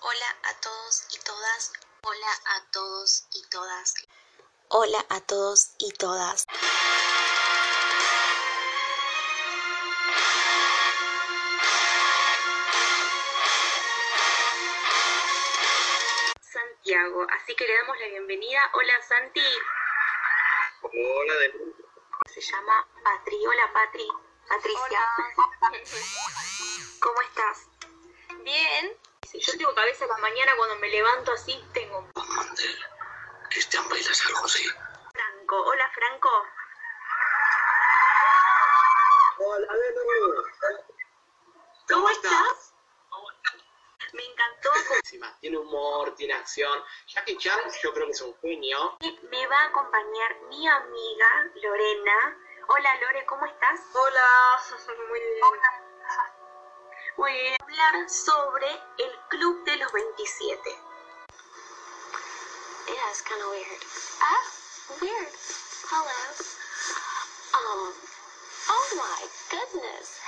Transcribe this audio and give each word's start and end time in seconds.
Hola 0.00 0.36
a 0.44 0.54
todos 0.60 1.06
y 1.10 1.18
todas. 1.24 1.72
Hola 2.02 2.32
a 2.54 2.70
todos 2.70 3.26
y 3.34 3.42
todas. 3.48 3.94
Hola 4.68 5.04
a 5.08 5.20
todos 5.22 5.74
y 5.78 5.90
todas. 5.90 6.46
Santiago, 16.42 17.26
así 17.30 17.56
que 17.56 17.66
le 17.66 17.74
damos 17.78 17.98
la 17.98 18.06
bienvenida. 18.06 18.70
Hola 18.74 19.02
Santi. 19.02 19.42
Hola 20.82 21.34
de 21.34 21.54
Se 22.32 22.40
llama 22.40 22.86
Patri. 23.02 23.46
Hola 23.46 23.72
Patri. 23.72 24.08
Patricia. 24.48 25.00
¿Cómo 27.00 27.20
estás? 27.22 27.66
Bien. 28.44 28.96
Yo 29.34 29.52
tengo 29.58 29.67
cabeza 29.78 30.04
en 30.04 30.10
la 30.10 30.18
mañana 30.18 30.52
cuando 30.56 30.76
me 30.76 30.88
levanto 30.88 31.32
así, 31.32 31.64
tengo 31.72 32.04
Mandel. 32.16 32.78
Cristian, 33.48 33.88
¿bailas 33.88 34.26
algo 34.26 34.44
así? 34.44 34.68
Franco. 35.12 35.56
Hola 35.56 35.90
Franco. 35.94 36.30
Hola. 39.38 39.68
¿Cómo 41.88 42.08
estás? 42.10 42.74
Me 44.14 44.24
encantó. 44.24 44.70
Encima, 44.96 45.36
Tiene 45.40 45.58
humor, 45.58 46.12
tiene 46.16 46.34
acción. 46.34 46.82
Jackie 47.06 47.38
Chan, 47.38 47.60
yo 47.80 47.94
creo 47.94 48.06
que 48.06 48.12
es 48.12 48.20
un 48.22 48.36
genio. 48.40 48.98
Me 49.30 49.46
va 49.46 49.62
a 49.62 49.66
acompañar 49.66 50.40
mi 50.48 50.66
amiga 50.66 51.50
Lorena. 51.54 52.36
Hola 52.66 52.96
Lore, 53.00 53.24
¿cómo 53.26 53.46
estás? 53.46 53.80
Hola. 53.94 54.60
Muy 55.08 55.20
bien. 55.20 55.40
Voy 57.16 57.32
a 57.32 57.57
hablar 57.78 58.10
sobre 58.10 58.66
el 58.98 59.12
Club 59.28 59.64
de 59.64 59.76
los 59.76 59.92
27. 59.92 60.60
Yeah, 62.88 62.94
it's 63.10 63.22
kind 63.22 63.40
of 63.42 63.50
weird. 63.50 63.82
Ah, 64.20 64.44
weird. 65.00 65.28
Hello. 65.86 66.18
Um. 67.54 67.94
Oh 68.68 68.88
my 68.96 69.26
goodness. 69.50 70.18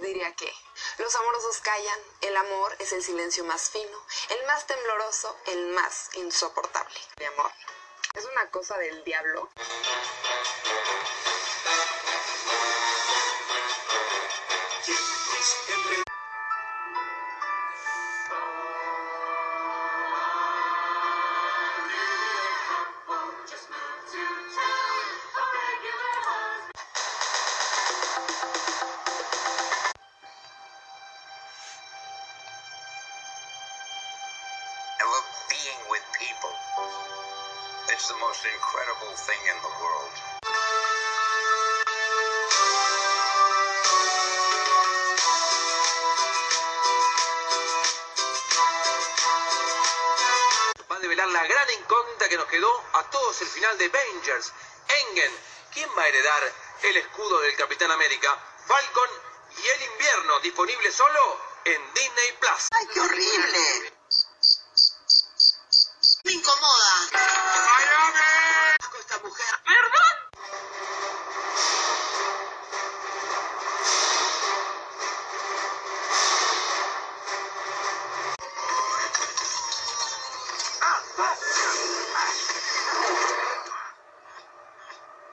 Diría 0.00 0.34
que 0.34 0.52
los 0.98 1.14
amorosos 1.14 1.60
callan, 1.60 2.00
el 2.22 2.36
amor 2.36 2.74
es 2.80 2.92
el 2.92 3.04
silencio 3.04 3.44
más 3.44 3.70
fino, 3.70 4.04
el 4.30 4.46
más 4.46 4.66
tembloroso, 4.66 5.36
el 5.46 5.66
más 5.68 6.10
insoportable. 6.14 6.98
Mi 7.20 7.26
amor, 7.26 7.52
es 8.14 8.24
una 8.24 8.50
cosa 8.50 8.76
del 8.78 9.04
diablo. 9.04 9.48
Being 35.66 35.90
with 35.90 36.06
people. 36.14 36.54
It's 37.90 38.06
the 38.06 38.18
most 38.22 38.42
incredible 38.46 39.12
thing 39.26 39.42
in 39.50 39.58
the 39.66 39.72
world. 39.82 40.14
va 50.88 50.96
a 50.96 51.00
develar 51.00 51.28
la 51.28 51.44
gran 51.46 51.68
incógnita 51.70 52.28
que 52.28 52.36
nos 52.36 52.46
quedó 52.46 52.70
a 52.94 53.02
todos 53.10 53.40
el 53.42 53.48
final 53.48 53.76
de 53.78 53.86
Avengers. 53.86 54.52
Engen, 55.02 55.32
¿quién 55.74 55.90
va 55.98 56.02
a 56.02 56.08
heredar 56.08 56.42
el 56.82 56.96
escudo 56.96 57.40
del 57.40 57.56
Capitán 57.56 57.90
América? 57.90 58.38
Falcon 58.66 59.10
y 59.50 59.66
el 59.66 59.82
invierno, 59.90 60.38
disponible 60.40 60.92
solo 60.92 61.40
en 61.64 61.80
Disney 61.94 62.32
Plus. 62.38 62.68
¡Ay, 62.70 62.86
qué 62.94 63.00
horrible! 63.00 63.95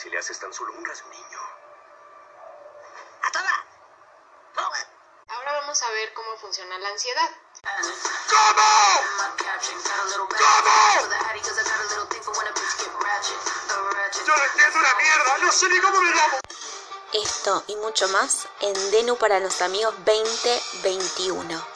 Si 0.00 0.08
le 0.10 0.16
haces 0.16 0.38
tan 0.38 0.54
solo 0.54 0.72
un 0.74 0.84
rasguño. 0.84 1.40
¡A 3.20 3.32
toda! 3.32 3.66
¡Toma! 4.54 4.78
Ahora 5.26 5.52
vamos 5.54 5.82
a 5.82 5.90
ver 5.90 6.14
cómo 6.14 6.36
funciona 6.36 6.78
la 6.78 6.90
ansiedad. 6.90 7.28
¡Yo 14.24 14.36
no 14.36 14.44
entiendo 14.44 14.78
una 14.78 14.94
mierda! 14.94 15.38
¡No 15.38 15.50
sé 15.50 15.68
ni 15.68 15.80
cómo 15.80 16.00
me 16.00 16.10
llamo! 16.12 16.38
Esto 17.12 17.64
y 17.66 17.74
mucho 17.74 18.06
más 18.10 18.46
en 18.60 18.90
Denu 18.92 19.16
para 19.16 19.40
los 19.40 19.60
amigos 19.62 19.96
2021. 20.04 21.66